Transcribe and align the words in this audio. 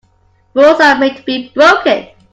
Rules 0.55 0.81
are 0.81 0.97
made 0.97 1.17
to 1.17 1.21
be 1.21 1.49
broken. 1.53 2.09